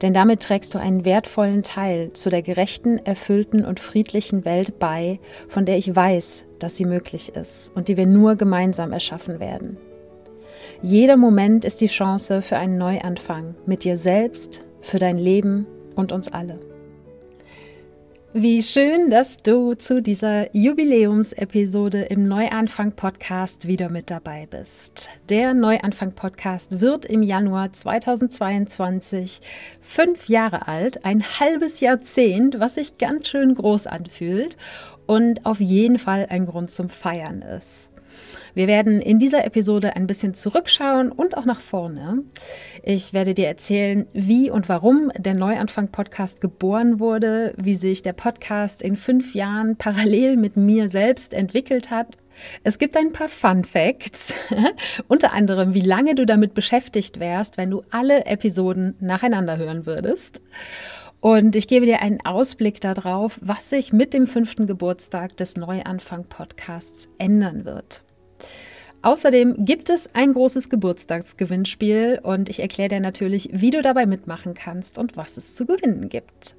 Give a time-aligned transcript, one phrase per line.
[0.00, 5.20] Denn damit trägst du einen wertvollen Teil zu der gerechten, erfüllten und friedlichen Welt bei,
[5.48, 9.76] von der ich weiß, dass sie möglich ist und die wir nur gemeinsam erschaffen werden.
[10.80, 16.12] Jeder Moment ist die Chance für einen Neuanfang mit dir selbst, für dein Leben und
[16.12, 16.71] uns alle.
[18.34, 25.10] Wie schön, dass du zu dieser Jubiläumsepisode im Neuanfang Podcast wieder mit dabei bist.
[25.28, 29.42] Der Neuanfang Podcast wird im Januar 2022
[29.82, 34.56] fünf Jahre alt, ein halbes Jahrzehnt, was sich ganz schön groß anfühlt
[35.04, 37.91] und auf jeden Fall ein Grund zum Feiern ist.
[38.54, 42.22] Wir werden in dieser Episode ein bisschen zurückschauen und auch nach vorne.
[42.82, 48.82] Ich werde dir erzählen, wie und warum der Neuanfang-Podcast geboren wurde, wie sich der Podcast
[48.82, 52.18] in fünf Jahren parallel mit mir selbst entwickelt hat.
[52.62, 54.34] Es gibt ein paar Fun Facts,
[55.08, 60.42] unter anderem, wie lange du damit beschäftigt wärst, wenn du alle Episoden nacheinander hören würdest.
[61.20, 67.08] Und ich gebe dir einen Ausblick darauf, was sich mit dem fünften Geburtstag des Neuanfang-Podcasts
[67.18, 68.02] ändern wird.
[69.02, 74.54] Außerdem gibt es ein großes Geburtstagsgewinnspiel und ich erkläre dir natürlich, wie du dabei mitmachen
[74.54, 76.56] kannst und was es zu gewinnen gibt.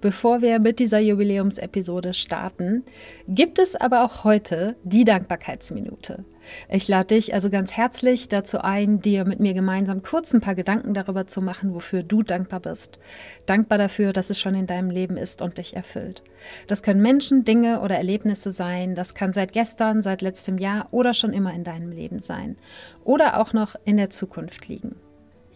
[0.00, 2.84] Bevor wir mit dieser Jubiläumsepisode starten,
[3.28, 6.24] gibt es aber auch heute die Dankbarkeitsminute.
[6.68, 10.54] Ich lade dich also ganz herzlich dazu ein, dir mit mir gemeinsam kurz ein paar
[10.54, 12.98] Gedanken darüber zu machen, wofür du dankbar bist.
[13.46, 16.22] Dankbar dafür, dass es schon in deinem Leben ist und dich erfüllt.
[16.66, 18.94] Das können Menschen, Dinge oder Erlebnisse sein.
[18.94, 22.56] Das kann seit gestern, seit letztem Jahr oder schon immer in deinem Leben sein.
[23.04, 24.96] Oder auch noch in der Zukunft liegen.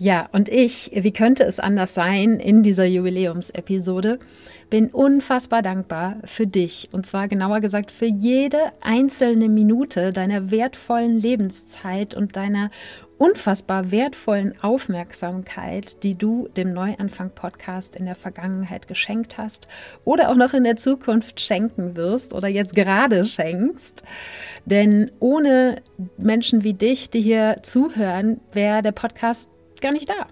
[0.01, 4.19] Ja, und ich, wie könnte es anders sein in dieser Jubiläumsepisode,
[4.71, 6.89] bin unfassbar dankbar für dich.
[6.93, 12.71] Und zwar genauer gesagt für jede einzelne Minute deiner wertvollen Lebenszeit und deiner
[13.19, 19.67] unfassbar wertvollen Aufmerksamkeit, die du dem Neuanfang-Podcast in der Vergangenheit geschenkt hast
[20.05, 24.05] oder auch noch in der Zukunft schenken wirst oder jetzt gerade schenkst.
[24.65, 25.83] Denn ohne
[26.19, 29.51] Menschen wie dich, die hier zuhören, wäre der Podcast
[29.81, 30.27] gar nicht da.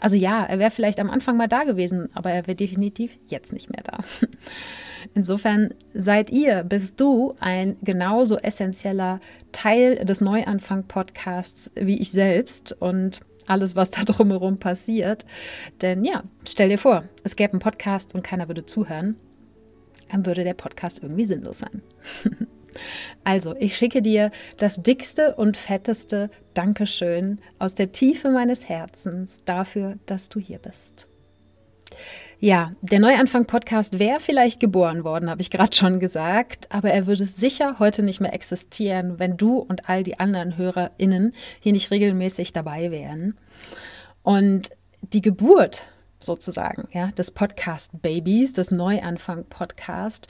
[0.00, 3.52] Also ja, er wäre vielleicht am Anfang mal da gewesen, aber er wäre definitiv jetzt
[3.52, 3.98] nicht mehr da.
[5.14, 9.20] Insofern seid ihr, bist du ein genauso essentieller
[9.52, 15.24] Teil des Neuanfang-Podcasts wie ich selbst und alles, was da drumherum passiert.
[15.80, 19.16] Denn ja, stell dir vor, es gäbe einen Podcast und keiner würde zuhören,
[20.10, 21.82] dann würde der Podcast irgendwie sinnlos sein.
[23.24, 29.98] Also, ich schicke dir das dickste und fetteste Dankeschön aus der Tiefe meines Herzens dafür,
[30.06, 31.08] dass du hier bist.
[32.40, 37.24] Ja, der Neuanfang-Podcast wäre vielleicht geboren worden, habe ich gerade schon gesagt, aber er würde
[37.24, 42.52] sicher heute nicht mehr existieren, wenn du und all die anderen HörerInnen hier nicht regelmäßig
[42.52, 43.38] dabei wären.
[44.22, 44.70] Und
[45.00, 45.84] die Geburt
[46.20, 50.28] sozusagen, ja, des Podcast-Babys, des Neuanfang-Podcast,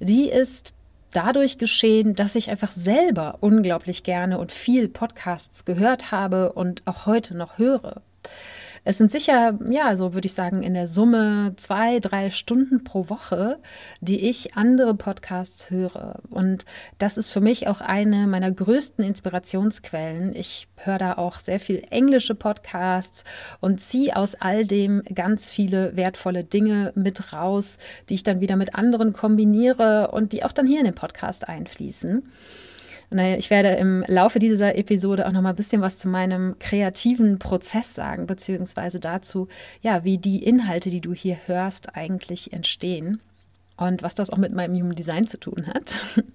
[0.00, 0.72] die ist
[1.12, 7.06] dadurch geschehen, dass ich einfach selber unglaublich gerne und viel Podcasts gehört habe und auch
[7.06, 8.02] heute noch höre.
[8.84, 13.08] Es sind sicher, ja, so würde ich sagen, in der Summe zwei, drei Stunden pro
[13.08, 13.60] Woche,
[14.00, 16.20] die ich andere Podcasts höre.
[16.30, 16.64] Und
[16.98, 20.34] das ist für mich auch eine meiner größten Inspirationsquellen.
[20.34, 23.22] Ich höre da auch sehr viel englische Podcasts
[23.60, 28.56] und ziehe aus all dem ganz viele wertvolle Dinge mit raus, die ich dann wieder
[28.56, 32.24] mit anderen kombiniere und die auch dann hier in den Podcast einfließen.
[33.18, 37.38] Ich werde im Laufe dieser Episode auch noch mal ein bisschen was zu meinem kreativen
[37.38, 39.48] Prozess sagen, beziehungsweise dazu,
[39.82, 43.20] ja, wie die Inhalte, die du hier hörst, eigentlich entstehen
[43.76, 46.06] und was das auch mit meinem Human Design zu tun hat.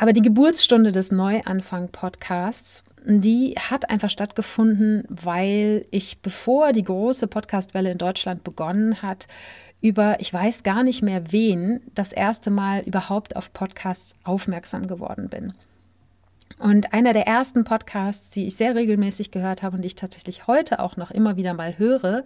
[0.00, 7.90] Aber die Geburtsstunde des Neuanfang-Podcasts, die hat einfach stattgefunden, weil ich, bevor die große Podcastwelle
[7.90, 9.28] in Deutschland begonnen hat,
[9.82, 15.28] über, ich weiß gar nicht mehr wen, das erste Mal überhaupt auf Podcasts aufmerksam geworden
[15.28, 15.52] bin.
[16.60, 20.46] Und einer der ersten Podcasts, die ich sehr regelmäßig gehört habe und die ich tatsächlich
[20.46, 22.22] heute auch noch immer wieder mal höre,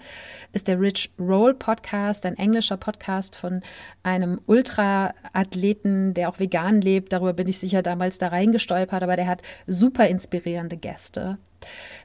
[0.53, 3.61] ist der Rich Roll Podcast, ein englischer Podcast von
[4.03, 7.13] einem Ultra-Athleten, der auch vegan lebt.
[7.13, 11.39] Darüber bin ich sicher damals da reingestolpert, aber der hat super inspirierende Gäste.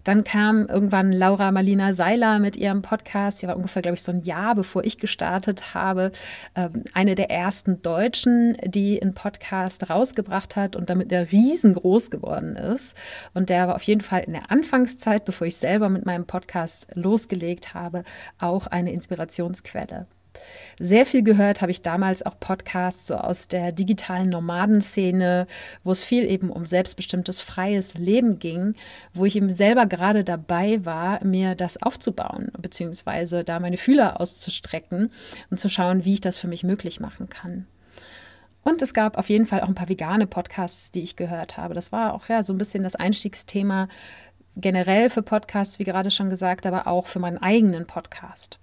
[0.04, 3.42] Dann kam irgendwann Laura Marlina Seiler mit ihrem Podcast.
[3.42, 6.12] Die war ungefähr, glaube ich, so ein Jahr, bevor ich gestartet habe.
[6.56, 12.56] Ähm, eine der ersten Deutschen, die einen Podcast rausgebracht hat und damit der riesengroß geworden
[12.56, 12.96] ist.
[13.34, 16.88] Und der war auf jeden Fall in der Anfangszeit, bevor ich selber mit meinem Podcast
[16.94, 18.04] losgelegt habe,
[18.40, 20.08] auch eine Inspirationsquelle.
[20.80, 25.46] Sehr viel gehört habe ich damals auch Podcasts so aus der digitalen Nomadenszene,
[25.84, 28.76] wo es viel eben um selbstbestimmtes freies Leben ging,
[29.14, 35.12] wo ich eben selber gerade dabei war, mir das aufzubauen, beziehungsweise da meine Fühler auszustrecken
[35.50, 37.68] und zu schauen, wie ich das für mich möglich machen kann.
[38.64, 41.74] Und es gab auf jeden Fall auch ein paar vegane Podcasts, die ich gehört habe.
[41.74, 43.88] Das war auch ja so ein bisschen das Einstiegsthema
[44.56, 48.60] generell für Podcasts, wie gerade schon gesagt, aber auch für meinen eigenen Podcast.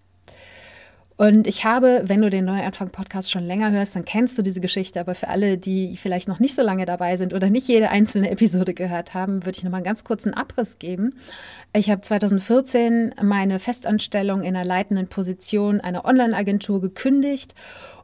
[1.17, 5.01] Und ich habe, wenn du den Neuanfang-Podcast schon länger hörst, dann kennst du diese Geschichte.
[5.01, 8.31] Aber für alle, die vielleicht noch nicht so lange dabei sind oder nicht jede einzelne
[8.37, 11.15] Episode gehört haben, würde ich nochmal einen ganz kurzen Abriss geben.
[11.73, 17.55] Ich habe 2014 meine Festanstellung in einer leitenden Position einer Online-Agentur gekündigt.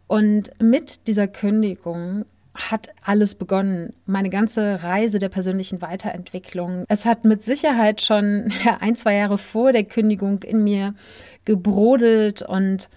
[0.06, 3.94] Und mit dieser Kündigung hat alles begonnen.
[4.06, 6.84] Meine ganze Reise der persönlichen Weiterentwicklung.
[6.88, 10.94] Es hat mit Sicherheit schon ein, zwei Jahre vor der Kündigung in mir
[11.44, 12.88] gebrodelt und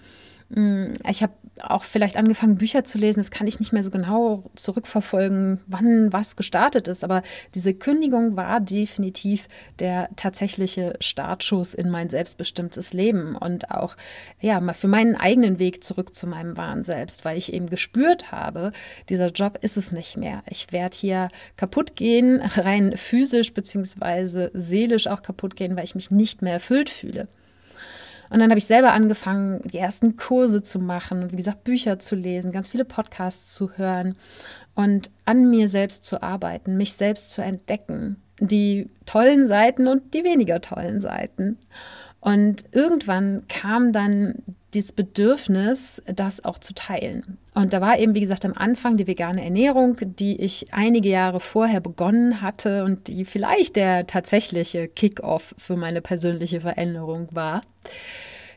[0.48, 1.32] Mm, ich habe
[1.62, 3.20] auch vielleicht angefangen, Bücher zu lesen.
[3.20, 7.04] Das kann ich nicht mehr so genau zurückverfolgen, wann was gestartet ist.
[7.04, 7.22] Aber
[7.54, 9.48] diese Kündigung war definitiv
[9.78, 13.96] der tatsächliche Startschuss in mein selbstbestimmtes Leben und auch
[14.40, 18.72] ja, für meinen eigenen Weg zurück zu meinem wahren Selbst, weil ich eben gespürt habe,
[19.08, 20.42] dieser Job ist es nicht mehr.
[20.48, 26.10] Ich werde hier kaputt gehen, rein physisch beziehungsweise seelisch auch kaputt gehen, weil ich mich
[26.10, 27.26] nicht mehr erfüllt fühle.
[28.30, 31.98] Und dann habe ich selber angefangen, die ersten Kurse zu machen und wie gesagt, Bücher
[31.98, 34.16] zu lesen, ganz viele Podcasts zu hören
[34.74, 38.16] und an mir selbst zu arbeiten, mich selbst zu entdecken.
[38.40, 41.58] Die tollen Seiten und die weniger tollen Seiten.
[42.20, 44.42] Und irgendwann kam dann
[44.74, 47.38] dieses Bedürfnis, das auch zu teilen.
[47.54, 51.40] Und da war eben, wie gesagt, am Anfang die vegane Ernährung, die ich einige Jahre
[51.40, 57.62] vorher begonnen hatte und die vielleicht der tatsächliche Kick-off für meine persönliche Veränderung war.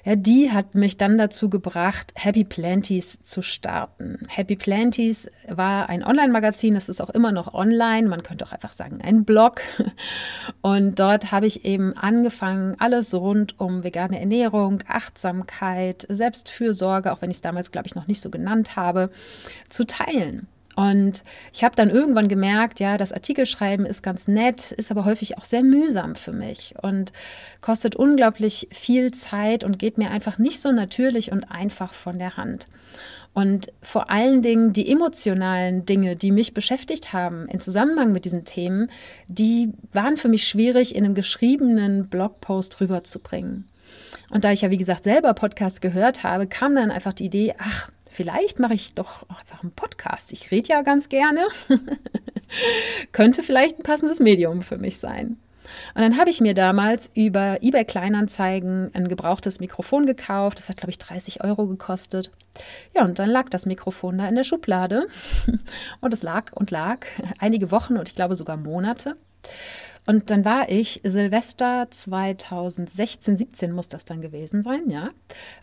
[0.05, 4.25] Ja, die hat mich dann dazu gebracht, Happy Planties zu starten.
[4.29, 8.71] Happy Planties war ein Online-Magazin, das ist auch immer noch online, man könnte auch einfach
[8.71, 9.61] sagen ein Blog.
[10.61, 17.29] Und dort habe ich eben angefangen, alles rund um vegane Ernährung, Achtsamkeit, Selbstfürsorge, auch wenn
[17.29, 19.09] ich es damals, glaube ich, noch nicht so genannt habe,
[19.67, 20.47] zu teilen.
[20.79, 25.37] Und ich habe dann irgendwann gemerkt, ja, das Artikelschreiben ist ganz nett, ist aber häufig
[25.37, 27.11] auch sehr mühsam für mich und
[27.59, 32.37] kostet unglaublich viel Zeit und geht mir einfach nicht so natürlich und einfach von der
[32.37, 32.67] Hand.
[33.33, 38.45] Und vor allen Dingen die emotionalen Dinge, die mich beschäftigt haben in Zusammenhang mit diesen
[38.45, 38.89] Themen,
[39.27, 43.65] die waren für mich schwierig in einem geschriebenen Blogpost rüberzubringen.
[44.29, 47.55] Und da ich ja, wie gesagt, selber Podcasts gehört habe, kam dann einfach die Idee,
[47.57, 50.33] ach, vielleicht mache ich doch einfach einen Podcast.
[50.33, 51.47] Ich rede ja ganz gerne.
[53.13, 55.37] Könnte vielleicht ein passendes Medium für mich sein.
[55.95, 60.59] Und dann habe ich mir damals über eBay Kleinanzeigen ein gebrauchtes Mikrofon gekauft.
[60.59, 62.29] Das hat, glaube ich, 30 Euro gekostet.
[62.93, 65.07] Ja, und dann lag das Mikrofon da in der Schublade.
[66.01, 67.05] Und es lag und lag
[67.39, 69.15] einige Wochen und ich glaube sogar Monate.
[70.05, 75.11] Und dann war ich Silvester 2016, 17 muss das dann gewesen sein, ja,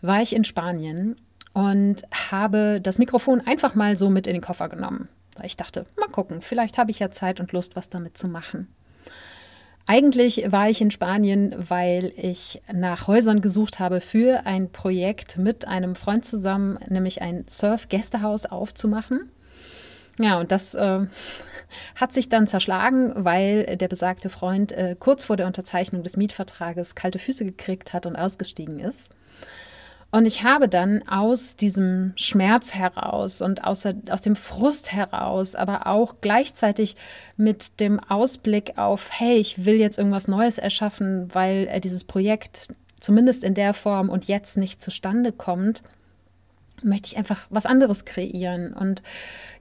[0.01, 1.17] war ich in Spanien
[1.57, 5.09] und habe das Mikrofon einfach mal so mit in den Koffer genommen.
[5.35, 8.27] Weil ich dachte, mal gucken, vielleicht habe ich ja Zeit und Lust, was damit zu
[8.27, 8.67] machen.
[9.87, 15.67] Eigentlich war ich in Spanien, weil ich nach Häusern gesucht habe für ein Projekt mit
[15.67, 19.31] einem Freund zusammen, nämlich ein Surf-Gästehaus aufzumachen.
[20.19, 21.07] Ja, und das äh,
[21.95, 26.93] hat sich dann zerschlagen, weil der besagte Freund äh, kurz vor der Unterzeichnung des Mietvertrages
[26.93, 29.17] kalte Füße gekriegt hat und ausgestiegen ist.
[30.09, 35.87] Und ich habe dann aus diesem Schmerz heraus und aus, aus dem Frust heraus, aber
[35.87, 36.95] auch gleichzeitig
[37.35, 42.69] mit dem Ausblick auf, hey, ich will jetzt irgendwas Neues erschaffen, weil äh, dieses Projekt
[42.99, 45.83] zumindest in der Form und jetzt nicht zustande kommt,
[46.83, 48.73] möchte ich einfach was anderes kreieren.
[48.73, 49.01] Und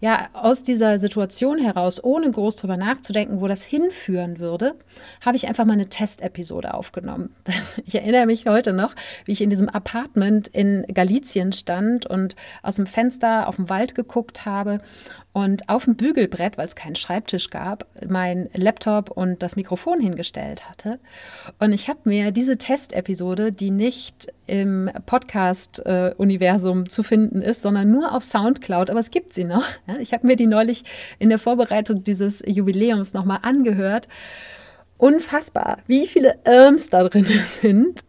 [0.00, 4.74] ja, aus dieser Situation heraus, ohne groß drüber nachzudenken, wo das hinführen würde,
[5.24, 7.34] habe ich einfach mal eine Testepisode aufgenommen.
[7.56, 8.94] Das, ich erinnere mich heute noch,
[9.24, 13.94] wie ich in diesem Apartment in Galizien stand und aus dem Fenster auf den Wald
[13.94, 14.78] geguckt habe
[15.36, 20.66] und auf dem Bügelbrett, weil es keinen Schreibtisch gab, mein Laptop und das Mikrofon hingestellt
[20.66, 20.98] hatte.
[21.58, 28.14] Und ich habe mir diese Testepisode, die nicht im Podcast-Universum zu finden ist, sondern nur
[28.14, 29.66] auf Soundcloud, aber es gibt sie noch.
[30.00, 30.84] Ich habe mir die neulich
[31.18, 34.08] in der Vorbereitung dieses Jubiläums nochmal angehört.
[34.96, 37.26] Unfassbar, wie viele Irms da drin
[37.60, 38.00] sind.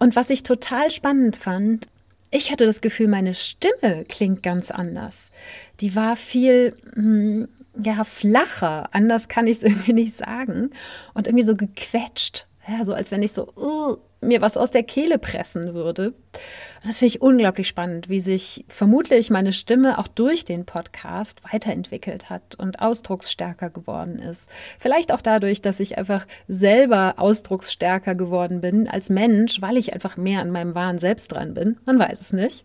[0.00, 1.86] Und was ich total spannend fand,
[2.30, 5.30] ich hatte das Gefühl, meine Stimme klingt ganz anders.
[5.80, 8.88] Die war viel hm, ja, flacher.
[8.92, 10.70] Anders kann ich es irgendwie nicht sagen.
[11.14, 12.47] Und irgendwie so gequetscht.
[12.68, 16.08] Ja, so als wenn ich so uh, mir was aus der Kehle pressen würde.
[16.08, 21.42] Und das finde ich unglaublich spannend, wie sich vermutlich meine Stimme auch durch den Podcast
[21.50, 24.50] weiterentwickelt hat und ausdrucksstärker geworden ist.
[24.78, 30.16] Vielleicht auch dadurch, dass ich einfach selber ausdrucksstärker geworden bin als Mensch, weil ich einfach
[30.16, 31.78] mehr an meinem wahren Selbst dran bin.
[31.86, 32.64] Man weiß es nicht.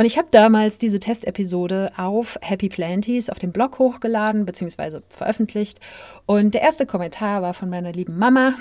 [0.00, 5.00] Und ich habe damals diese Testepisode auf Happy Planties auf dem Blog hochgeladen bzw.
[5.10, 5.78] veröffentlicht.
[6.24, 8.54] Und der erste Kommentar war von meiner lieben Mama.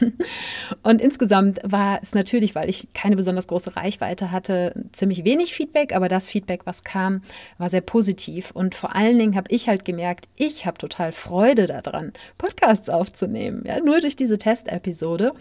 [0.82, 5.94] Und insgesamt war es natürlich, weil ich keine besonders große Reichweite hatte, ziemlich wenig Feedback.
[5.94, 7.22] Aber das Feedback, was kam,
[7.56, 8.50] war sehr positiv.
[8.50, 13.62] Und vor allen Dingen habe ich halt gemerkt, ich habe total Freude daran, Podcasts aufzunehmen.
[13.64, 15.34] Ja, nur durch diese Testepisode.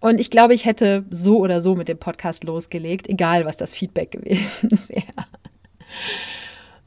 [0.00, 3.72] Und ich glaube, ich hätte so oder so mit dem Podcast losgelegt, egal was das
[3.72, 5.26] Feedback gewesen wäre.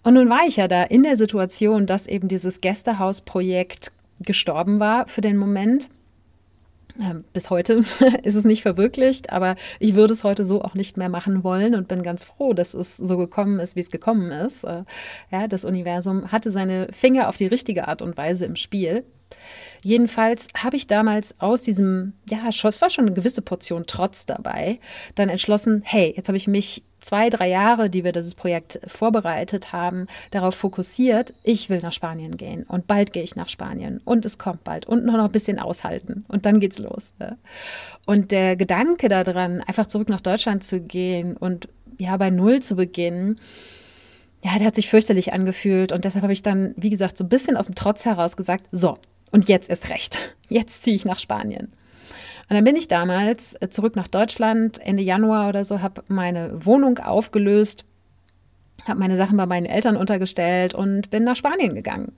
[0.03, 5.07] Und nun war ich ja da in der Situation, dass eben dieses Gästehausprojekt gestorben war
[5.07, 5.89] für den Moment.
[6.99, 7.83] Ähm, bis heute
[8.23, 11.75] ist es nicht verwirklicht, aber ich würde es heute so auch nicht mehr machen wollen
[11.75, 14.63] und bin ganz froh, dass es so gekommen ist, wie es gekommen ist.
[14.63, 14.83] Äh,
[15.31, 19.05] ja, das Universum hatte seine Finger auf die richtige Art und Weise im Spiel.
[19.83, 24.79] Jedenfalls habe ich damals aus diesem, ja, es war schon eine gewisse Portion Trotz dabei,
[25.15, 29.73] dann entschlossen, hey, jetzt habe ich mich zwei, drei Jahre, die wir dieses Projekt vorbereitet
[29.73, 34.23] haben, darauf fokussiert, ich will nach Spanien gehen und bald gehe ich nach Spanien und
[34.23, 37.11] es kommt bald und noch ein bisschen aushalten und dann geht's los.
[38.05, 42.75] Und der Gedanke daran, einfach zurück nach Deutschland zu gehen und ja, bei Null zu
[42.75, 43.39] beginnen,
[44.43, 47.29] ja, der hat sich fürchterlich angefühlt und deshalb habe ich dann, wie gesagt, so ein
[47.29, 48.97] bisschen aus dem Trotz heraus gesagt, so,
[49.31, 50.17] und jetzt ist recht.
[50.49, 51.71] Jetzt ziehe ich nach Spanien.
[52.49, 56.65] Und dann bin ich damals äh, zurück nach Deutschland, Ende Januar oder so, habe meine
[56.65, 57.85] Wohnung aufgelöst,
[58.85, 62.11] habe meine Sachen bei meinen Eltern untergestellt und bin nach Spanien gegangen.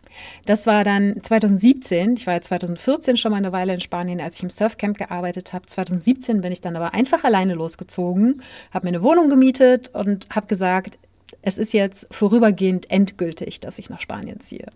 [0.46, 2.16] Das war dann 2017.
[2.16, 5.54] Ich war ja 2014 schon mal eine Weile in Spanien, als ich im Surfcamp gearbeitet
[5.54, 5.66] habe.
[5.66, 8.42] 2017 bin ich dann aber einfach alleine losgezogen,
[8.72, 10.98] habe mir eine Wohnung gemietet und habe gesagt,
[11.42, 14.68] es ist jetzt vorübergehend endgültig, dass ich nach Spanien ziehe.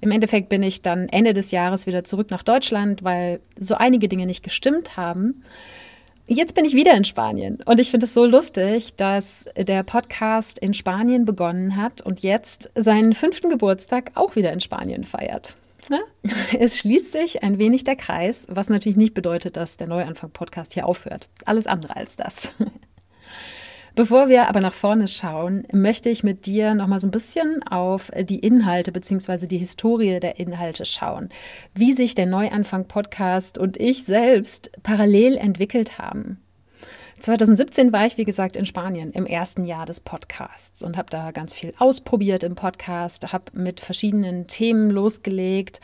[0.00, 4.08] Im Endeffekt bin ich dann Ende des Jahres wieder zurück nach Deutschland, weil so einige
[4.08, 5.42] Dinge nicht gestimmt haben.
[6.26, 10.58] Jetzt bin ich wieder in Spanien und ich finde es so lustig, dass der Podcast
[10.58, 15.54] in Spanien begonnen hat und jetzt seinen fünften Geburtstag auch wieder in Spanien feiert.
[15.90, 16.00] Ja?
[16.58, 20.86] Es schließt sich ein wenig der Kreis, was natürlich nicht bedeutet, dass der Neuanfang-Podcast hier
[20.86, 21.28] aufhört.
[21.44, 22.48] Alles andere als das.
[23.96, 27.62] Bevor wir aber nach vorne schauen, möchte ich mit dir noch mal so ein bisschen
[27.62, 29.46] auf die Inhalte bzw.
[29.46, 31.28] die Historie der Inhalte schauen,
[31.74, 36.40] wie sich der Neuanfang Podcast und ich selbst parallel entwickelt haben.
[37.20, 41.30] 2017 war ich, wie gesagt, in Spanien im ersten Jahr des Podcasts und habe da
[41.30, 45.80] ganz viel ausprobiert im Podcast, habe mit verschiedenen Themen losgelegt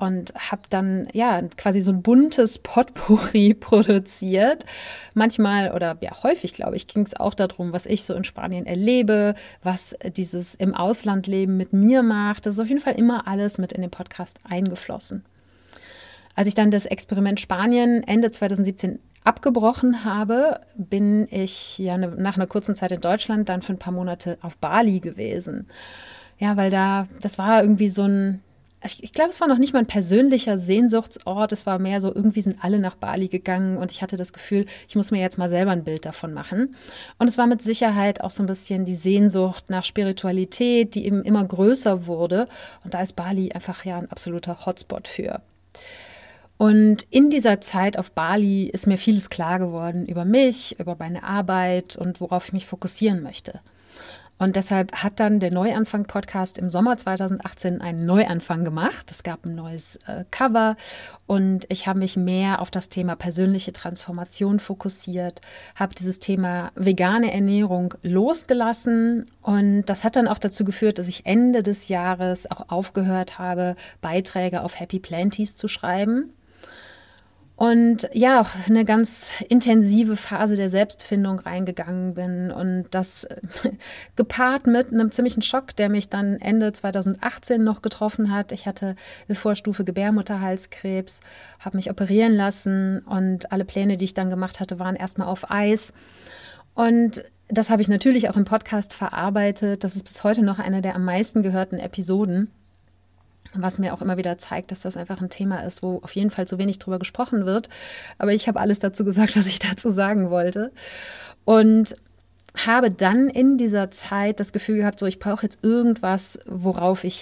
[0.00, 4.64] und habe dann ja quasi so ein buntes Potpourri produziert.
[5.14, 8.64] Manchmal oder ja häufig, glaube ich, ging es auch darum, was ich so in Spanien
[8.64, 12.46] erlebe, was dieses im Auslandleben mit mir macht.
[12.46, 15.24] Das ist auf jeden Fall immer alles mit in den Podcast eingeflossen.
[16.34, 22.36] Als ich dann das Experiment Spanien Ende 2017 abgebrochen habe, bin ich ja ne, nach
[22.36, 25.66] einer kurzen Zeit in Deutschland dann für ein paar Monate auf Bali gewesen.
[26.38, 28.42] Ja, weil da, das war irgendwie so ein,
[28.82, 31.52] ich, ich glaube, es war noch nicht mal ein persönlicher Sehnsuchtsort.
[31.52, 34.64] Es war mehr so, irgendwie sind alle nach Bali gegangen und ich hatte das Gefühl,
[34.88, 36.74] ich muss mir jetzt mal selber ein Bild davon machen.
[37.18, 41.22] Und es war mit Sicherheit auch so ein bisschen die Sehnsucht nach Spiritualität, die eben
[41.24, 42.48] immer größer wurde.
[42.84, 45.42] Und da ist Bali einfach ja ein absoluter Hotspot für.
[46.56, 51.22] Und in dieser Zeit auf Bali ist mir vieles klar geworden über mich, über meine
[51.22, 53.60] Arbeit und worauf ich mich fokussieren möchte.
[54.40, 59.10] Und deshalb hat dann der Neuanfang-Podcast im Sommer 2018 einen Neuanfang gemacht.
[59.10, 60.76] Es gab ein neues äh, Cover.
[61.26, 65.42] Und ich habe mich mehr auf das Thema persönliche Transformation fokussiert,
[65.74, 69.26] habe dieses Thema vegane Ernährung losgelassen.
[69.42, 73.76] Und das hat dann auch dazu geführt, dass ich Ende des Jahres auch aufgehört habe,
[74.00, 76.32] Beiträge auf Happy Planties zu schreiben
[77.60, 83.28] und ja, auch eine ganz intensive Phase der Selbstfindung reingegangen bin und das
[84.16, 88.52] gepaart mit einem ziemlichen Schock, der mich dann Ende 2018 noch getroffen hat.
[88.52, 88.96] Ich hatte
[89.28, 91.20] eine Vorstufe Gebärmutterhalskrebs,
[91.58, 95.50] habe mich operieren lassen und alle Pläne, die ich dann gemacht hatte, waren erstmal auf
[95.50, 95.92] Eis.
[96.72, 99.84] Und das habe ich natürlich auch im Podcast verarbeitet.
[99.84, 102.50] Das ist bis heute noch eine der am meisten gehörten Episoden
[103.54, 106.30] was mir auch immer wieder zeigt, dass das einfach ein Thema ist, wo auf jeden
[106.30, 107.68] Fall zu wenig drüber gesprochen wird.
[108.18, 110.72] Aber ich habe alles dazu gesagt, was ich dazu sagen wollte.
[111.44, 111.96] Und
[112.56, 117.20] habe dann in dieser Zeit das Gefühl gehabt, so ich brauche jetzt irgendwas, worauf ich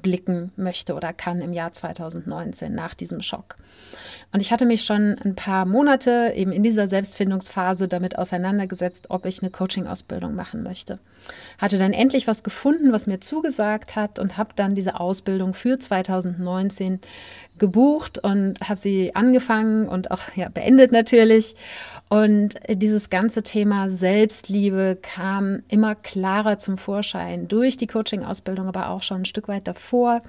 [0.00, 3.56] hinblicken möchte oder kann im Jahr 2019 nach diesem Schock.
[4.32, 9.26] Und ich hatte mich schon ein paar Monate eben in dieser Selbstfindungsphase damit auseinandergesetzt, ob
[9.26, 10.98] ich eine Coaching-Ausbildung machen möchte.
[11.58, 15.78] Hatte dann endlich was gefunden, was mir zugesagt hat und habe dann diese Ausbildung für
[15.78, 17.00] 2019
[17.60, 21.54] gebucht und habe sie angefangen und auch ja, beendet natürlich.
[22.08, 29.04] Und dieses ganze Thema Selbstliebe kam immer klarer zum Vorschein durch die Coaching-Ausbildung, aber auch
[29.04, 30.20] schon ein Stück weit davor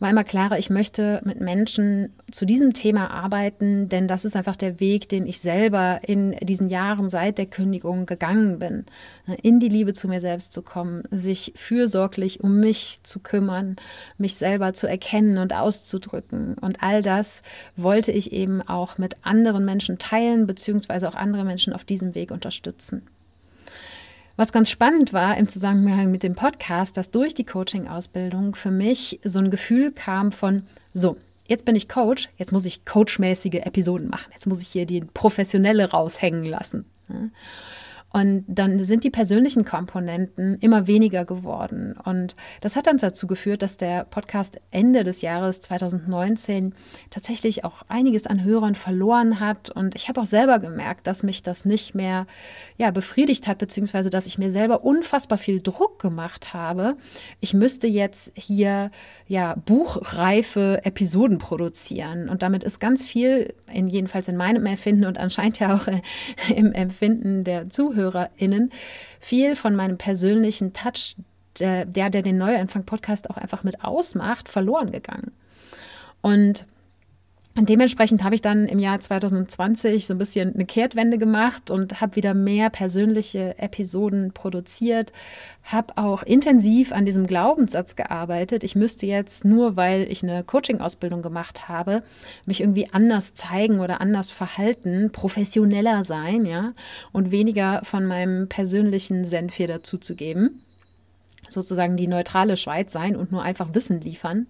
[0.00, 4.56] war immer klarer, ich möchte mit Menschen zu diesem Thema arbeiten, denn das ist einfach
[4.56, 8.86] der Weg, den ich selber in diesen Jahren seit der Kündigung gegangen bin.
[9.42, 13.76] In die Liebe zu mir selbst zu kommen, sich fürsorglich um mich zu kümmern,
[14.16, 16.54] mich selber zu erkennen und auszudrücken.
[16.54, 17.42] Und all das
[17.76, 22.30] wollte ich eben auch mit anderen Menschen teilen, beziehungsweise auch andere Menschen auf diesem Weg
[22.30, 23.02] unterstützen.
[24.40, 29.20] Was ganz spannend war im Zusammenhang mit dem Podcast, dass durch die Coaching-Ausbildung für mich
[29.22, 30.62] so ein Gefühl kam von,
[30.94, 34.86] so, jetzt bin ich Coach, jetzt muss ich coachmäßige Episoden machen, jetzt muss ich hier
[34.86, 36.86] die Professionelle raushängen lassen.
[38.12, 41.94] Und dann sind die persönlichen Komponenten immer weniger geworden.
[42.04, 46.74] Und das hat dann dazu geführt, dass der Podcast Ende des Jahres 2019
[47.10, 49.70] tatsächlich auch einiges an Hörern verloren hat.
[49.70, 52.26] Und ich habe auch selber gemerkt, dass mich das nicht mehr
[52.78, 56.96] ja, befriedigt hat, beziehungsweise dass ich mir selber unfassbar viel Druck gemacht habe.
[57.38, 58.90] Ich müsste jetzt hier
[59.28, 62.28] ja buchreife Episoden produzieren.
[62.28, 65.86] Und damit ist ganz viel, in, jedenfalls in meinem Empfinden und anscheinend ja auch
[66.54, 68.70] im Empfinden der Zuhörer, ZuhörerInnen
[69.20, 71.16] viel von meinem persönlichen Touch,
[71.58, 75.32] der, der den Neuanfang-Podcast auch einfach mit ausmacht, verloren gegangen.
[76.22, 76.66] Und
[77.56, 82.00] und dementsprechend habe ich dann im Jahr 2020 so ein bisschen eine Kehrtwende gemacht und
[82.00, 85.12] habe wieder mehr persönliche Episoden produziert,
[85.64, 88.62] habe auch intensiv an diesem Glaubenssatz gearbeitet.
[88.62, 92.04] Ich müsste jetzt nur, weil ich eine Coaching-Ausbildung gemacht habe,
[92.46, 96.72] mich irgendwie anders zeigen oder anders verhalten, professioneller sein, ja,
[97.10, 100.62] und weniger von meinem persönlichen Senf hier dazuzugeben.
[101.48, 104.46] Sozusagen die neutrale Schweiz sein und nur einfach Wissen liefern.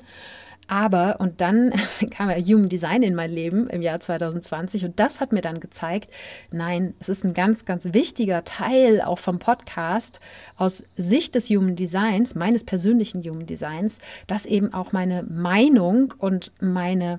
[0.70, 1.72] Aber, und dann
[2.10, 5.58] kam ja Human Design in mein Leben im Jahr 2020 und das hat mir dann
[5.58, 6.12] gezeigt,
[6.52, 10.20] nein, es ist ein ganz, ganz wichtiger Teil auch vom Podcast
[10.56, 16.52] aus Sicht des Human Designs, meines persönlichen Human Designs, dass eben auch meine Meinung und
[16.60, 17.18] meine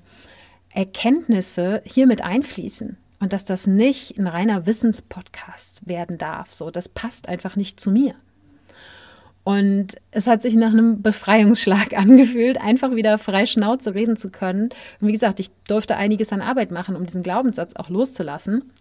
[0.70, 6.54] Erkenntnisse hier mit einfließen und dass das nicht ein reiner Wissenspodcast werden darf.
[6.54, 8.16] So, das passt einfach nicht zu mir.
[9.44, 14.70] Und es hat sich nach einem Befreiungsschlag angefühlt, einfach wieder frei Schnauze reden zu können.
[15.00, 18.72] Und wie gesagt, ich durfte einiges an Arbeit machen, um diesen Glaubenssatz auch loszulassen.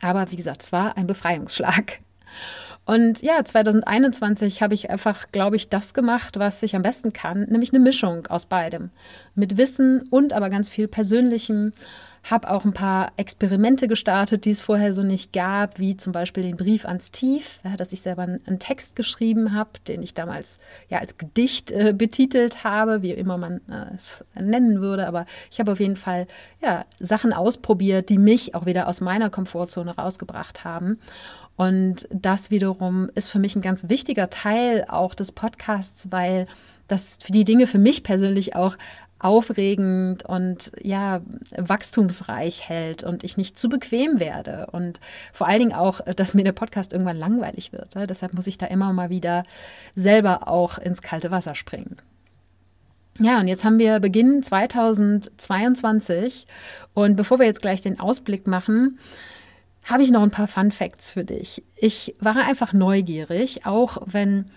[0.00, 1.98] Aber wie gesagt, es war ein Befreiungsschlag.
[2.84, 7.42] Und ja, 2021 habe ich einfach, glaube ich, das gemacht, was ich am besten kann,
[7.48, 8.90] nämlich eine Mischung aus beidem.
[9.34, 11.72] Mit Wissen und aber ganz viel Persönlichem
[12.30, 16.42] habe auch ein paar Experimente gestartet, die es vorher so nicht gab, wie zum Beispiel
[16.42, 20.58] den Brief ans Tief, ja, dass ich selber einen Text geschrieben habe, den ich damals
[20.88, 25.06] ja als Gedicht äh, betitelt habe, wie immer man äh, es nennen würde.
[25.06, 26.26] Aber ich habe auf jeden Fall
[26.60, 30.98] ja, Sachen ausprobiert, die mich auch wieder aus meiner Komfortzone rausgebracht haben.
[31.56, 36.46] Und das wiederum ist für mich ein ganz wichtiger Teil auch des Podcasts, weil
[36.88, 38.76] das die Dinge für mich persönlich auch
[39.18, 41.20] aufregend und ja,
[41.56, 44.68] wachstumsreich hält und ich nicht zu bequem werde.
[44.72, 45.00] Und
[45.32, 47.94] vor allen Dingen auch, dass mir der Podcast irgendwann langweilig wird.
[47.94, 48.06] Ja?
[48.06, 49.44] Deshalb muss ich da immer mal wieder
[49.94, 51.96] selber auch ins kalte Wasser springen.
[53.18, 56.46] Ja, und jetzt haben wir Beginn 2022
[56.92, 58.98] und bevor wir jetzt gleich den Ausblick machen,
[59.84, 61.62] habe ich noch ein paar Fun Facts für dich.
[61.76, 64.50] Ich war einfach neugierig, auch wenn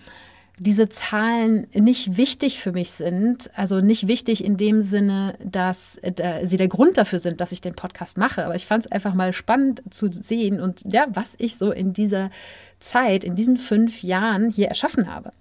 [0.60, 3.50] diese Zahlen nicht wichtig für mich sind.
[3.56, 7.62] Also nicht wichtig in dem Sinne, dass äh, sie der Grund dafür sind, dass ich
[7.62, 8.44] den Podcast mache.
[8.44, 11.94] Aber ich fand es einfach mal spannend zu sehen und ja, was ich so in
[11.94, 12.30] dieser
[12.78, 15.32] Zeit, in diesen fünf Jahren hier erschaffen habe.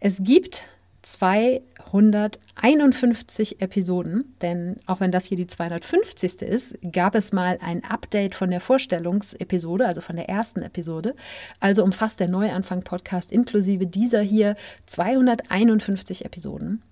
[0.00, 0.62] Es gibt
[1.02, 1.62] 200
[1.96, 6.42] 251 Episoden, denn auch wenn das hier die 250.
[6.42, 11.14] ist, gab es mal ein Update von der Vorstellungsepisode, also von der ersten Episode.
[11.58, 16.82] Also umfasst der Neuanfang-Podcast inklusive dieser hier 251 Episoden.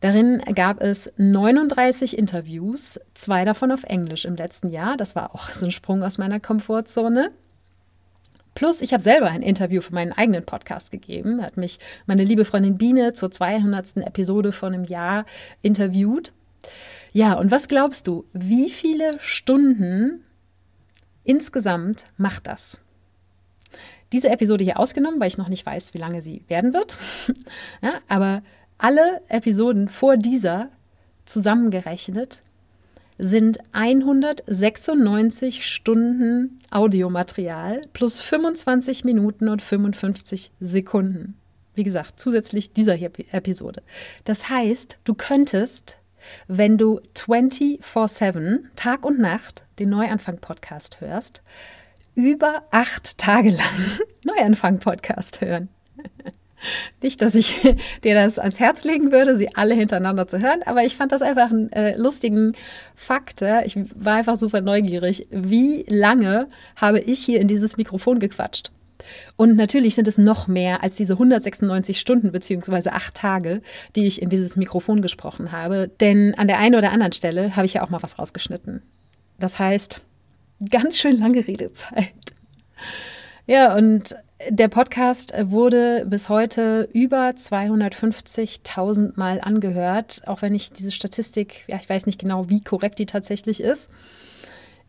[0.00, 4.96] Darin gab es 39 Interviews, zwei davon auf Englisch im letzten Jahr.
[4.96, 7.30] Das war auch so ein Sprung aus meiner Komfortzone.
[8.54, 11.38] Plus, ich habe selber ein Interview für meinen eigenen Podcast gegeben.
[11.38, 13.98] Da hat mich meine liebe Freundin Biene zur 200.
[13.98, 15.24] Episode von einem Jahr
[15.62, 16.32] interviewt.
[17.12, 20.24] Ja, und was glaubst du, wie viele Stunden
[21.24, 22.78] insgesamt macht das?
[24.12, 26.98] Diese Episode hier ausgenommen, weil ich noch nicht weiß, wie lange sie werden wird.
[27.82, 28.42] ja, aber
[28.76, 30.68] alle Episoden vor dieser
[31.24, 32.42] zusammengerechnet
[33.18, 41.36] sind 196 Stunden Audiomaterial plus 25 Minuten und 55 Sekunden.
[41.74, 43.82] Wie gesagt, zusätzlich dieser Episode.
[44.24, 45.98] Das heißt, du könntest,
[46.46, 51.42] wenn du 24-7, Tag und Nacht, den Neuanfang-Podcast hörst,
[52.14, 55.68] über acht Tage lang Neuanfang-Podcast hören.
[57.02, 57.60] Nicht, dass ich
[58.04, 61.22] dir das ans Herz legen würde, sie alle hintereinander zu hören, aber ich fand das
[61.22, 62.52] einfach einen äh, lustigen
[62.94, 63.42] Fakt.
[63.64, 65.26] Ich war einfach super neugierig.
[65.30, 68.70] Wie lange habe ich hier in dieses Mikrofon gequatscht?
[69.36, 73.62] Und natürlich sind es noch mehr als diese 196 Stunden beziehungsweise acht Tage,
[73.96, 75.90] die ich in dieses Mikrofon gesprochen habe.
[76.00, 78.82] Denn an der einen oder anderen Stelle habe ich ja auch mal was rausgeschnitten.
[79.38, 80.00] Das heißt,
[80.70, 82.12] ganz schön lange Redezeit.
[83.46, 84.14] Ja, und
[84.50, 91.76] der Podcast wurde bis heute über 250.000 Mal angehört, auch wenn ich diese Statistik, ja,
[91.76, 93.90] ich weiß nicht genau, wie korrekt die tatsächlich ist.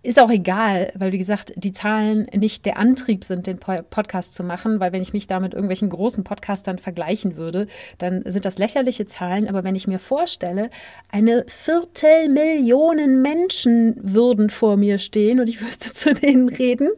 [0.06, 4.44] Ist auch egal, weil wie gesagt, die Zahlen nicht der Antrieb sind, den Podcast zu
[4.44, 7.68] machen, weil wenn ich mich da mit irgendwelchen großen Podcastern vergleichen würde,
[8.00, 9.48] dann sind das lächerliche Zahlen.
[9.48, 10.70] Aber wenn ich mir vorstelle,
[11.10, 16.89] eine Viertelmillion Menschen würden vor mir stehen und ich müsste zu denen reden,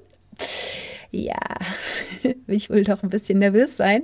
[1.12, 1.40] ja,
[2.48, 4.04] ich will doch ein bisschen nervös sein.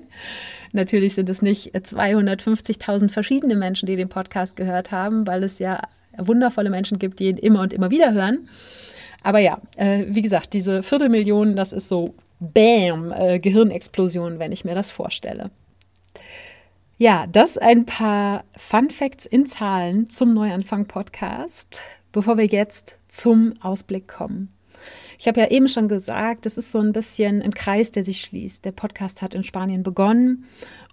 [0.72, 5.82] Natürlich sind es nicht 250.000 verschiedene Menschen, die den Podcast gehört haben, weil es ja
[6.18, 8.48] wundervolle Menschen gibt, die ihn immer und immer wieder hören.
[9.24, 14.66] Aber ja, äh, wie gesagt, diese Viertelmillion, das ist so Bam, äh, Gehirnexplosion, wenn ich
[14.66, 15.52] mir das vorstelle.
[16.98, 23.54] Ja, das ein paar Fun Facts in Zahlen zum Neuanfang Podcast, bevor wir jetzt zum
[23.62, 24.54] Ausblick kommen.
[25.22, 28.22] Ich habe ja eben schon gesagt, es ist so ein bisschen ein Kreis, der sich
[28.22, 28.66] schließt.
[28.66, 30.46] Der Podcast hat in Spanien begonnen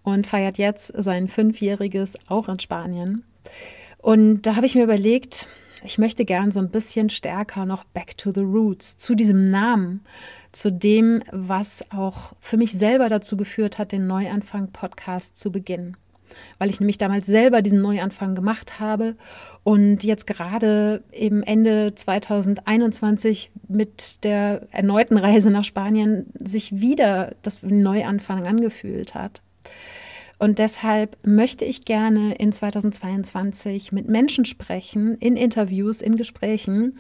[0.03, 3.25] und feiert jetzt sein Fünfjähriges auch in Spanien.
[3.97, 5.49] Und da habe ich mir überlegt,
[5.83, 10.03] ich möchte gern so ein bisschen stärker noch back to the roots, zu diesem Namen,
[10.53, 15.97] zu dem, was auch für mich selber dazu geführt hat, den Neuanfang-Podcast zu beginnen
[16.59, 19.17] weil ich nämlich damals selber diesen Neuanfang gemacht habe
[19.65, 27.63] und jetzt gerade eben Ende 2021 mit der erneuten Reise nach Spanien sich wieder das
[27.63, 29.43] Neuanfang angefühlt hat.
[30.39, 36.99] Und deshalb möchte ich gerne in 2022 mit Menschen sprechen, in Interviews, in Gesprächen,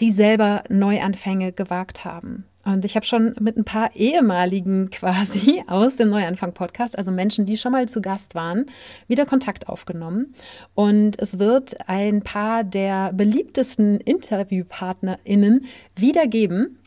[0.00, 2.46] die selber Neuanfänge gewagt haben.
[2.64, 7.56] Und ich habe schon mit ein paar ehemaligen quasi aus dem Neuanfang-Podcast, also Menschen, die
[7.56, 8.66] schon mal zu Gast waren,
[9.06, 10.34] wieder Kontakt aufgenommen.
[10.74, 16.78] Und es wird ein paar der beliebtesten InterviewpartnerInnen wieder geben.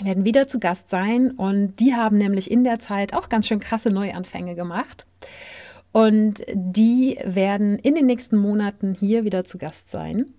[0.00, 3.60] Werden wieder zu Gast sein und die haben nämlich in der Zeit auch ganz schön
[3.60, 5.06] krasse Neuanfänge gemacht.
[5.92, 10.32] Und die werden in den nächsten Monaten hier wieder zu Gast sein.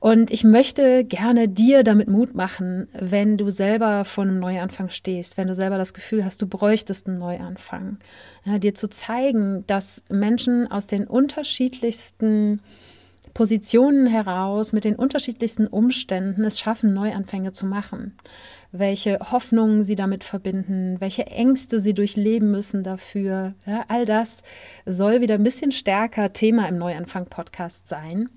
[0.00, 5.36] Und ich möchte gerne dir damit Mut machen, wenn du selber vor einem Neuanfang stehst,
[5.36, 7.98] wenn du selber das Gefühl hast, du bräuchtest einen Neuanfang,
[8.44, 12.60] ja, dir zu zeigen, dass Menschen aus den unterschiedlichsten
[13.34, 18.16] Positionen heraus, mit den unterschiedlichsten Umständen es schaffen, Neuanfänge zu machen.
[18.72, 23.54] Welche Hoffnungen sie damit verbinden, welche Ängste sie durchleben müssen dafür.
[23.66, 24.42] Ja, all das
[24.86, 28.28] soll wieder ein bisschen stärker Thema im Neuanfang-Podcast sein.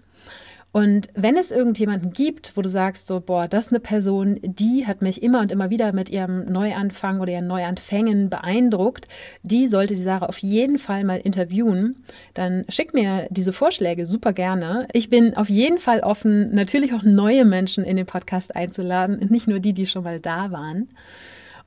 [0.72, 4.88] Und wenn es irgendjemanden gibt, wo du sagst, so, boah, das ist eine Person, die
[4.88, 9.08] hat mich immer und immer wieder mit ihrem Neuanfang oder ihren Neuanfängen beeindruckt,
[9.44, 12.04] die sollte die Sarah auf jeden Fall mal interviewen,
[12.34, 14.88] dann schick mir diese Vorschläge super gerne.
[14.94, 19.48] Ich bin auf jeden Fall offen, natürlich auch neue Menschen in den Podcast einzuladen, nicht
[19.48, 20.88] nur die, die schon mal da waren.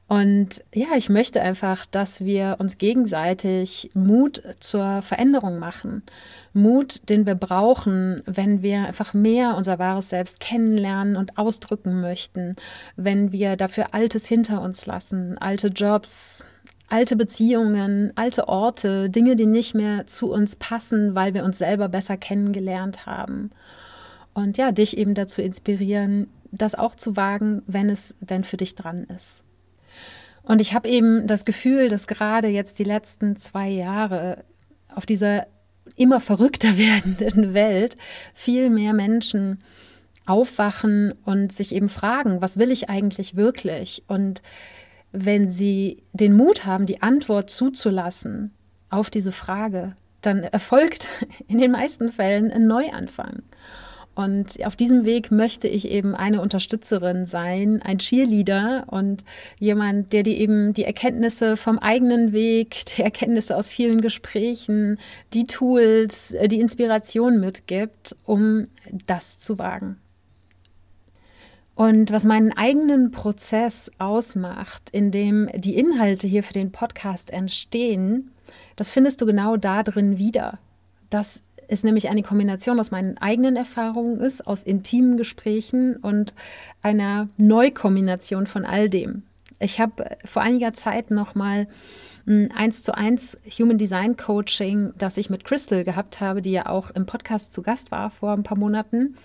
[0.07, 6.03] Und ja, ich möchte einfach, dass wir uns gegenseitig Mut zur Veränderung machen.
[6.53, 12.55] Mut, den wir brauchen, wenn wir einfach mehr unser wahres Selbst kennenlernen und ausdrücken möchten,
[12.97, 16.45] wenn wir dafür Altes hinter uns lassen, alte Jobs,
[16.89, 21.89] alte Beziehungen, alte Orte, Dinge, die nicht mehr zu uns passen, weil wir uns selber
[21.89, 23.51] besser kennengelernt haben.
[24.35, 28.75] Und ja, dich eben dazu inspirieren, das auch zu wagen, wenn es denn für dich
[28.75, 29.45] dran ist.
[30.43, 34.45] Und ich habe eben das Gefühl, dass gerade jetzt die letzten zwei Jahre
[34.95, 35.47] auf dieser
[35.97, 37.97] immer verrückter werdenden Welt
[38.35, 39.63] viel mehr Menschen
[40.27, 44.03] aufwachen und sich eben fragen, was will ich eigentlich wirklich?
[44.07, 44.43] Und
[45.13, 48.53] wenn sie den Mut haben, die Antwort zuzulassen
[48.91, 51.09] auf diese Frage, dann erfolgt
[51.49, 53.43] in den meisten Fällen ein Neuanfang.
[54.15, 59.25] Und auf diesem Weg möchte ich eben eine Unterstützerin sein, ein Cheerleader und
[59.59, 64.99] jemand, der dir eben die Erkenntnisse vom eigenen Weg, die Erkenntnisse aus vielen Gesprächen,
[65.33, 68.69] die Tools, äh, die Inspiration mitgibt, um
[69.07, 69.97] das zu wagen.
[71.75, 78.31] Und was meinen eigenen Prozess ausmacht, in dem die Inhalte hier für den Podcast entstehen,
[78.77, 80.61] das findest du genau da drin wieder.
[81.11, 86.35] Das ist nämlich eine Kombination aus meinen eigenen Erfahrungen ist, aus intimen Gesprächen und
[86.83, 89.23] einer Neukombination von all dem.
[89.61, 91.67] Ich habe vor einiger Zeit noch mal
[92.27, 96.67] ein 1 zu 1 Human Design Coaching, das ich mit Crystal gehabt habe, die ja
[96.67, 99.17] auch im Podcast zu Gast war vor ein paar Monaten,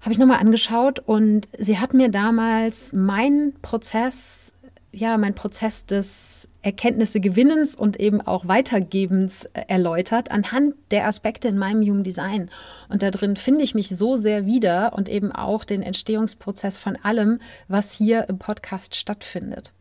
[0.00, 4.52] habe ich nochmal angeschaut und sie hat mir damals meinen Prozess
[4.92, 11.58] ja, mein Prozess des Erkenntnissegewinnens und eben auch Weitergebens äh, erläutert anhand der Aspekte in
[11.58, 12.50] meinem Human Design.
[12.88, 16.96] Und da drin finde ich mich so sehr wieder und eben auch den Entstehungsprozess von
[16.96, 19.72] allem, was hier im Podcast stattfindet.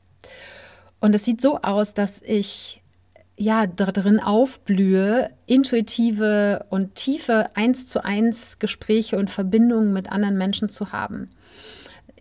[1.00, 2.84] Und es sieht so aus, dass ich
[3.36, 10.69] ja darin aufblühe, intuitive und tiefe eins zu eins Gespräche und Verbindungen mit anderen Menschen
[10.69, 11.30] zu haben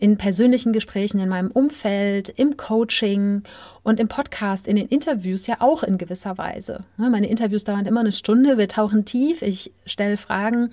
[0.01, 3.43] in persönlichen Gesprächen in meinem Umfeld, im Coaching
[3.83, 6.79] und im Podcast, in den Interviews ja auch in gewisser Weise.
[6.97, 10.71] Meine Interviews dauern immer eine Stunde, wir tauchen tief, ich stelle Fragen,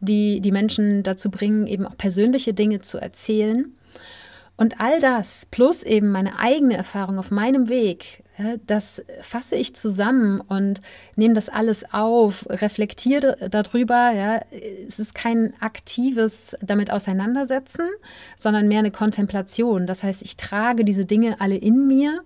[0.00, 3.72] die die Menschen dazu bringen, eben auch persönliche Dinge zu erzählen.
[4.56, 8.23] Und all das plus eben meine eigene Erfahrung auf meinem Weg
[8.66, 10.80] das fasse ich zusammen und
[11.16, 14.10] nehme das alles auf, reflektiere darüber.
[14.10, 14.40] Ja.
[14.86, 17.86] Es ist kein aktives damit auseinandersetzen,
[18.36, 19.86] sondern mehr eine Kontemplation.
[19.86, 22.22] Das heißt, ich trage diese Dinge alle in mir,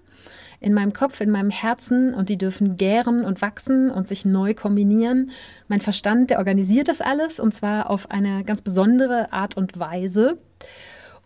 [0.60, 4.54] in meinem Kopf, in meinem Herzen und die dürfen gären und wachsen und sich neu
[4.54, 5.30] kombinieren.
[5.68, 10.38] Mein Verstand, der organisiert das alles und zwar auf eine ganz besondere Art und Weise.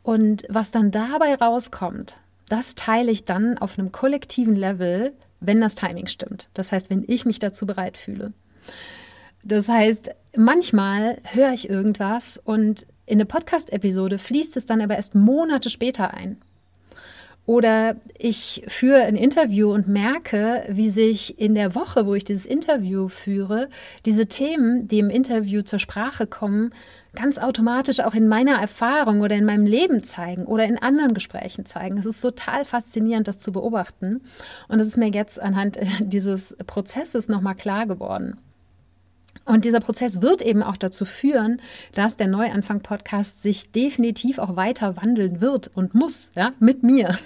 [0.02, 2.16] Und was dann dabei rauskommt,
[2.52, 6.50] das teile ich dann auf einem kollektiven Level, wenn das Timing stimmt.
[6.52, 8.32] Das heißt, wenn ich mich dazu bereit fühle.
[9.42, 15.14] Das heißt, manchmal höre ich irgendwas und in eine Podcast-Episode fließt es dann aber erst
[15.14, 16.42] Monate später ein.
[17.44, 22.46] Oder ich führe ein Interview und merke, wie sich in der Woche, wo ich dieses
[22.46, 23.68] Interview führe,
[24.06, 26.72] diese Themen, die im Interview zur Sprache kommen,
[27.16, 31.66] ganz automatisch auch in meiner Erfahrung oder in meinem Leben zeigen oder in anderen Gesprächen
[31.66, 31.98] zeigen.
[31.98, 34.22] Es ist total faszinierend, das zu beobachten.
[34.68, 38.38] Und es ist mir jetzt anhand dieses Prozesses nochmal klar geworden.
[39.44, 41.60] Und dieser Prozess wird eben auch dazu führen,
[41.94, 47.18] dass der Neuanfang-Podcast sich definitiv auch weiter wandeln wird und muss, ja, mit mir.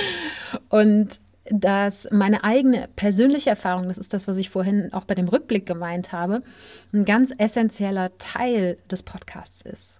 [0.68, 5.28] und dass meine eigene persönliche Erfahrung, das ist das, was ich vorhin auch bei dem
[5.28, 6.42] Rückblick gemeint habe,
[6.92, 9.98] ein ganz essentieller Teil des Podcasts ist.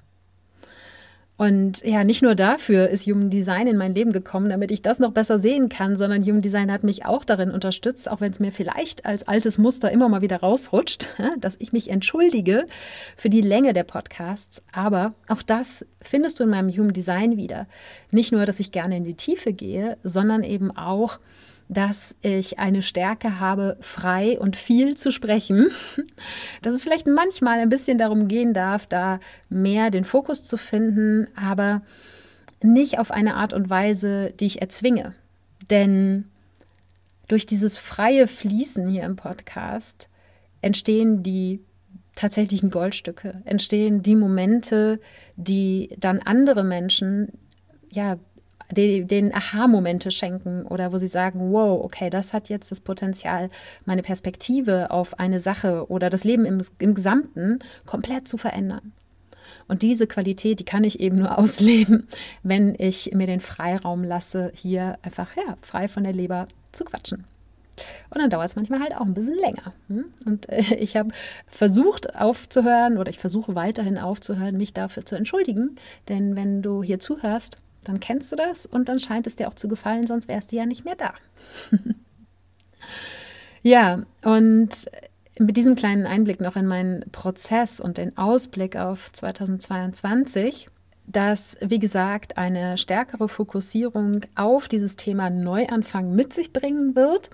[1.37, 5.01] Und ja, nicht nur dafür ist Human Design in mein Leben gekommen, damit ich das
[5.01, 8.39] noch besser sehen kann, sondern Human Design hat mich auch darin unterstützt, auch wenn es
[8.39, 11.09] mir vielleicht als altes Muster immer mal wieder rausrutscht,
[11.41, 12.67] dass ich mich entschuldige
[13.17, 14.63] für die Länge der Podcasts.
[14.71, 17.67] Aber auch das findest du in meinem Human Design wieder.
[18.13, 21.19] Nicht nur, dass ich gerne in die Tiefe gehe, sondern eben auch,
[21.69, 25.71] dass ich eine Stärke habe, frei und viel zu sprechen,
[26.63, 31.29] dass es vielleicht manchmal ein bisschen darum gehen darf, da mehr den Fokus zu finden,
[31.37, 31.83] aber
[32.63, 35.15] nicht auf eine Art und Weise, die ich erzwinge.
[35.71, 36.27] Denn
[37.29, 40.09] durch dieses freie Fließen hier im Podcast
[40.61, 41.61] entstehen die
[42.15, 45.01] tatsächlichen Goldstücke, entstehen die Momente,
[45.37, 47.33] die dann andere Menschen
[47.91, 48.19] ja
[48.75, 53.51] den Aha-Momente schenken oder wo sie sagen, wow, okay, das hat jetzt das Potenzial,
[53.87, 58.93] meine Perspektive auf eine Sache oder das Leben im, im Gesamten komplett zu verändern.
[59.67, 62.07] Und diese Qualität, die kann ich eben nur ausleben,
[62.43, 67.25] wenn ich mir den Freiraum lasse, hier einfach ja, frei von der Leber zu quatschen.
[68.11, 69.73] Und dann dauert es manchmal halt auch ein bisschen länger.
[69.89, 70.05] Hm?
[70.25, 71.11] Und äh, ich habe
[71.49, 75.77] versucht aufzuhören oder ich versuche weiterhin aufzuhören, mich dafür zu entschuldigen.
[76.09, 79.55] Denn wenn du hier zuhörst Dann kennst du das und dann scheint es dir auch
[79.55, 81.15] zu gefallen, sonst wärst du ja nicht mehr da.
[83.63, 84.71] ja, und
[85.39, 90.69] mit diesem kleinen Einblick noch in meinen Prozess und den Ausblick auf 2022
[91.07, 97.31] das, wie gesagt, eine stärkere Fokussierung auf dieses Thema Neuanfang mit sich bringen wird,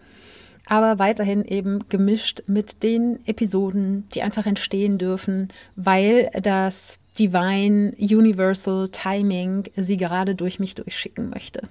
[0.71, 8.89] aber weiterhin eben gemischt mit den Episoden, die einfach entstehen dürfen, weil das Divine Universal
[8.89, 11.63] Timing sie gerade durch mich durchschicken möchte.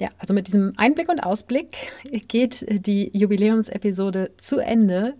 [0.00, 1.76] Ja, also mit diesem Einblick und Ausblick
[2.26, 5.14] geht die Jubiläumsepisode zu Ende.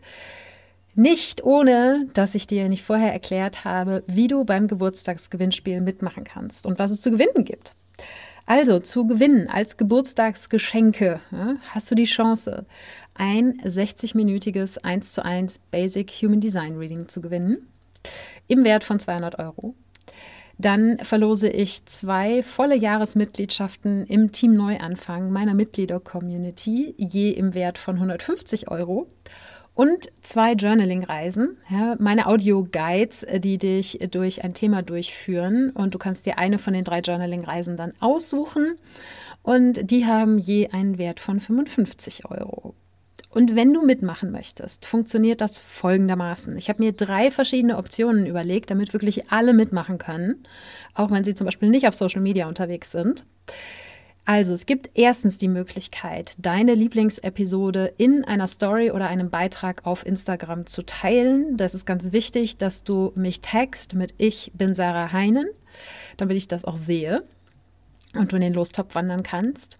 [0.96, 6.66] Nicht ohne, dass ich dir nicht vorher erklärt habe, wie du beim Geburtstagsgewinnspiel mitmachen kannst
[6.66, 7.76] und was es zu gewinnen gibt.
[8.46, 12.64] Also zu gewinnen als Geburtstagsgeschenke ja, hast du die Chance,
[13.14, 17.68] ein 60-minütiges 1 zu 1 Basic Human Design Reading zu gewinnen
[18.46, 19.74] im Wert von 200 Euro.
[20.58, 27.96] Dann verlose ich zwei volle Jahresmitgliedschaften im Team Neuanfang meiner Mitglieder-Community, je im Wert von
[27.96, 29.08] 150 Euro
[29.76, 35.70] und zwei Journaling-Reisen, ja, meine Audio-Guides, äh, die dich durch ein Thema durchführen.
[35.70, 38.78] Und du kannst dir eine von den drei Journaling-Reisen dann aussuchen.
[39.42, 42.74] Und die haben je einen Wert von 55 Euro.
[43.28, 46.56] Und wenn du mitmachen möchtest, funktioniert das folgendermaßen.
[46.56, 50.42] Ich habe mir drei verschiedene Optionen überlegt, damit wirklich alle mitmachen können,
[50.94, 53.26] auch wenn sie zum Beispiel nicht auf Social Media unterwegs sind.
[54.28, 60.04] Also es gibt erstens die Möglichkeit, deine Lieblingsepisode in einer Story oder einem Beitrag auf
[60.04, 61.56] Instagram zu teilen.
[61.56, 65.46] Das ist ganz wichtig, dass du mich tagst mit Ich bin Sarah Heinen,
[66.16, 67.22] damit ich das auch sehe
[68.14, 69.76] und du in den Lostopf wandern kannst.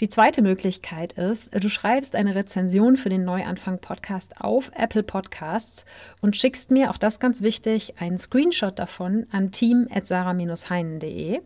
[0.00, 5.86] Die zweite Möglichkeit ist, du schreibst eine Rezension für den Neuanfang Podcast auf Apple Podcasts
[6.20, 11.40] und schickst mir, auch das ganz wichtig, einen Screenshot davon an team.sarah-heinen.de.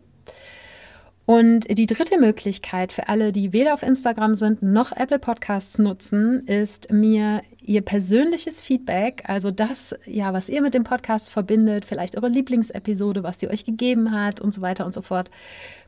[1.25, 6.41] Und die dritte Möglichkeit für alle, die weder auf Instagram sind noch Apple Podcasts nutzen,
[6.47, 12.17] ist mir ihr persönliches Feedback, also das, ja, was ihr mit dem Podcast verbindet, vielleicht
[12.17, 15.31] eure Lieblingsepisode, was sie euch gegeben hat und so weiter und so fort,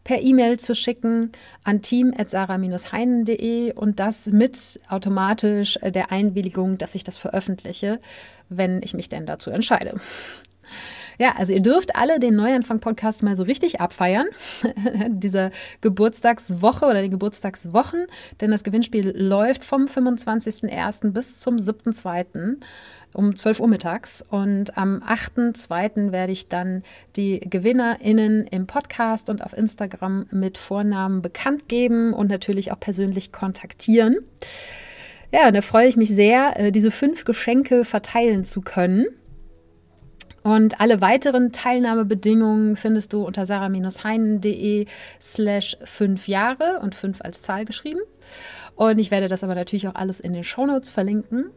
[0.06, 1.34] per E-Mail zu schicken
[1.66, 8.00] an team.sarah-heinen.de und das mit automatisch der Einwilligung, dass ich das veröffentliche,
[8.48, 9.96] wenn ich mich denn dazu entscheide.
[11.20, 14.28] Ja, also ihr dürft alle den Neuanfang-Podcast mal so richtig abfeiern.
[15.10, 15.52] Diese
[15.82, 18.08] Geburtstagswoche oder die Geburtstagswochen,
[18.42, 21.12] denn das Gewinnspiel läuft vom 25.01.
[21.12, 22.58] bis zum 7.02
[23.16, 24.24] um 12 Uhr mittags.
[24.30, 26.12] Und am 8.2.
[26.12, 26.84] werde ich dann
[27.16, 33.32] die GewinnerInnen im Podcast und auf Instagram mit Vornamen bekannt geben und natürlich auch persönlich
[33.32, 34.18] kontaktieren.
[35.32, 39.08] Ja, und da freue ich mich sehr, äh, diese fünf Geschenke verteilen zu können.
[40.46, 44.86] Und alle weiteren Teilnahmebedingungen findest du unter sarah-heinen.de
[45.20, 48.02] slash fünf Jahre und fünf als Zahl geschrieben.
[48.76, 51.50] Und ich werde das aber natürlich auch alles in den Shownotes verlinken.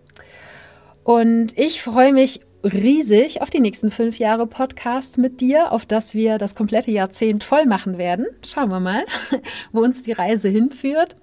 [1.05, 6.14] Und ich freue mich riesig auf die nächsten fünf Jahre Podcast mit dir, auf das
[6.14, 8.24] wir das komplette Jahrzehnt voll machen werden.
[8.42, 9.05] Schauen wir mal,
[9.72, 11.14] wo uns die Reise hinführt.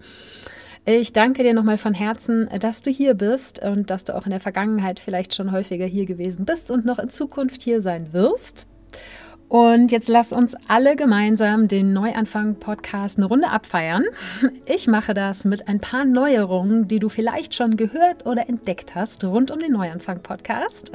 [0.87, 4.29] Ich danke dir nochmal von Herzen, dass du hier bist und dass du auch in
[4.29, 8.67] der Vergangenheit vielleicht schon häufiger hier gewesen bist und noch in Zukunft hier sein wirst.
[9.47, 14.05] Und jetzt lass uns alle gemeinsam den Neuanfang-Podcast eine Runde abfeiern.
[14.67, 19.23] Ich mache das mit ein paar Neuerungen, die du vielleicht schon gehört oder entdeckt hast
[19.23, 20.91] rund um den Neuanfang-Podcast,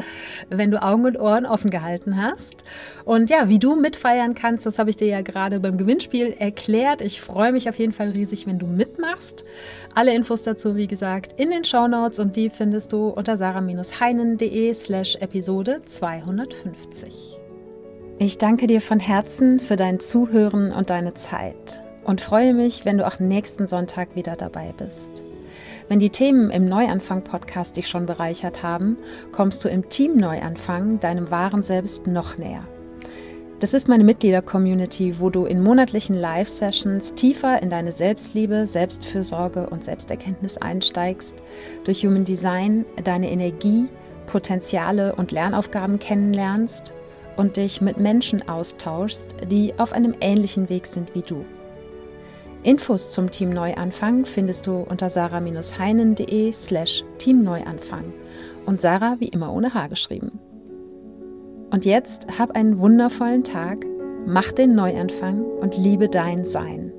[0.48, 2.64] wenn du Augen und Ohren offen gehalten hast.
[3.04, 7.00] Und ja, wie du mitfeiern kannst, das habe ich dir ja gerade beim Gewinnspiel erklärt.
[7.00, 9.44] Ich freue mich auf jeden Fall riesig, wenn du mitmachst.
[9.94, 14.74] Alle Infos dazu, wie gesagt, in den Show Notes und die findest du unter sarah-heinen.de
[14.74, 17.39] slash Episode 250.
[18.22, 22.98] Ich danke dir von Herzen für dein Zuhören und deine Zeit und freue mich, wenn
[22.98, 25.24] du auch nächsten Sonntag wieder dabei bist.
[25.88, 28.98] Wenn die Themen im Neuanfang-Podcast dich schon bereichert haben,
[29.32, 32.68] kommst du im Team Neuanfang deinem wahren Selbst noch näher.
[33.58, 39.82] Das ist meine Mitglieder-Community, wo du in monatlichen Live-Sessions tiefer in deine Selbstliebe, Selbstfürsorge und
[39.82, 41.36] Selbsterkenntnis einsteigst,
[41.84, 43.88] durch Human Design deine Energie,
[44.26, 46.92] Potenziale und Lernaufgaben kennenlernst
[47.40, 51.46] und dich mit Menschen austauschst, die auf einem ähnlichen Weg sind wie du.
[52.62, 58.12] Infos zum Team Neuanfang findest du unter sarah-heinen.de slash teamneuanfang
[58.66, 60.38] und Sarah wie immer ohne H geschrieben.
[61.70, 63.86] Und jetzt hab einen wundervollen Tag,
[64.26, 66.92] mach den Neuanfang und liebe dein Sein.